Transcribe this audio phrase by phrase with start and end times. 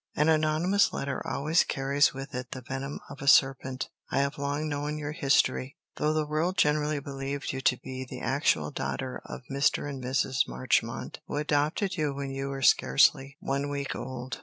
[0.15, 3.87] An anonymous letter always carries with it the venom of a serpent.
[4.09, 8.19] I have long known your history, though the world generally believed you to be the
[8.19, 9.87] actual daughter of Mr.
[9.87, 10.47] and Mrs.
[10.47, 14.39] Marchmont, who adopted you when you were scarcely one week old.